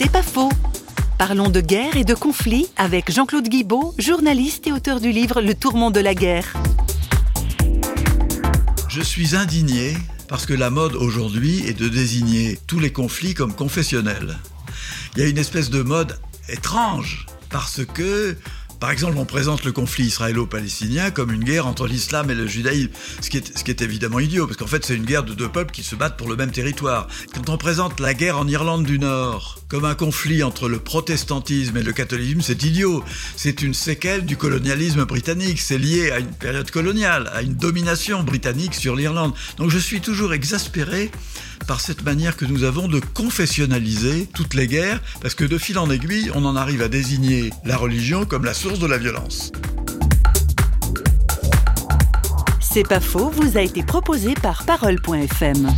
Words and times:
C'est 0.00 0.12
pas 0.12 0.22
faux. 0.22 0.52
Parlons 1.18 1.48
de 1.48 1.60
guerre 1.60 1.96
et 1.96 2.04
de 2.04 2.14
conflits 2.14 2.68
avec 2.76 3.10
Jean-Claude 3.10 3.48
Guibaud, 3.48 3.96
journaliste 3.98 4.68
et 4.68 4.72
auteur 4.72 5.00
du 5.00 5.10
livre 5.10 5.40
Le 5.40 5.56
tourment 5.56 5.90
de 5.90 5.98
la 5.98 6.14
guerre. 6.14 6.52
Je 8.88 9.00
suis 9.00 9.34
indigné 9.34 9.96
parce 10.28 10.46
que 10.46 10.54
la 10.54 10.70
mode 10.70 10.94
aujourd'hui 10.94 11.66
est 11.66 11.76
de 11.76 11.88
désigner 11.88 12.60
tous 12.68 12.78
les 12.78 12.92
conflits 12.92 13.34
comme 13.34 13.52
confessionnels. 13.52 14.38
Il 15.16 15.22
y 15.22 15.24
a 15.24 15.28
une 15.28 15.36
espèce 15.36 15.68
de 15.68 15.82
mode 15.82 16.16
étrange 16.48 17.26
parce 17.50 17.84
que 17.84 18.36
par 18.80 18.90
exemple, 18.90 19.16
on 19.18 19.24
présente 19.24 19.64
le 19.64 19.72
conflit 19.72 20.04
israélo-palestinien 20.04 21.10
comme 21.10 21.32
une 21.32 21.44
guerre 21.44 21.66
entre 21.66 21.86
l'islam 21.86 22.30
et 22.30 22.34
le 22.34 22.46
judaïsme, 22.46 22.90
ce 23.20 23.30
qui, 23.30 23.36
est, 23.36 23.82
évidemment 23.82 24.20
idiot, 24.20 24.46
parce 24.46 24.56
qu'en 24.56 24.66
fait 24.66 24.84
c'est 24.84 24.94
une 24.94 25.04
guerre 25.04 25.24
de 25.24 25.34
deux 25.34 25.48
peuples 25.48 25.72
qui 25.72 25.82
se 25.82 25.96
battent 25.96 26.16
pour 26.16 26.28
le 26.28 26.36
même 26.36 26.50
territoire. 26.50 27.08
Quand 27.34 27.48
on 27.48 27.58
présente 27.58 28.00
la 28.00 28.14
guerre 28.14 28.38
en 28.38 28.46
Irlande 28.46 28.84
du 28.84 28.98
Nord 28.98 29.58
comme 29.68 29.84
un 29.84 29.94
conflit 29.94 30.42
entre 30.42 30.68
le 30.68 30.78
protestantisme 30.78 31.76
et 31.76 31.82
le 31.82 31.92
catholicisme, 31.92 32.40
c'est 32.40 32.62
idiot. 32.62 33.04
C'est 33.36 33.62
une 33.62 33.74
séquelle 33.74 34.24
du 34.24 34.36
colonialisme 34.36 35.04
britannique, 35.04 35.60
c'est 35.60 35.78
lié 35.78 36.10
à 36.10 36.20
une 36.20 36.32
période 36.32 36.70
coloniale, 36.70 37.30
à 37.34 37.42
une 37.42 37.54
domination 37.54 38.22
britannique 38.22 38.74
sur 38.74 38.96
l'Irlande. 38.96 39.34
Donc 39.58 39.70
je 39.70 39.78
suis 39.78 40.00
toujours 40.00 40.32
exaspéré 40.32 41.10
par 41.68 41.80
cette 41.80 42.02
manière 42.02 42.36
que 42.36 42.46
nous 42.46 42.64
avons 42.64 42.88
de 42.88 42.98
confessionnaliser 42.98 44.26
toutes 44.34 44.54
les 44.54 44.66
guerres, 44.66 45.00
parce 45.20 45.34
que 45.34 45.44
de 45.44 45.58
fil 45.58 45.78
en 45.78 45.90
aiguille, 45.90 46.32
on 46.34 46.46
en 46.46 46.56
arrive 46.56 46.80
à 46.80 46.88
désigner 46.88 47.50
la 47.64 47.76
religion 47.76 48.24
comme 48.24 48.44
la 48.46 48.54
source 48.54 48.78
de 48.78 48.86
la 48.86 48.96
violence. 48.96 49.52
C'est 52.58 52.88
pas 52.88 53.00
faux, 53.00 53.28
vous 53.28 53.58
a 53.58 53.60
été 53.60 53.82
proposé 53.82 54.32
par 54.34 54.64
Parole.fm. 54.64 55.68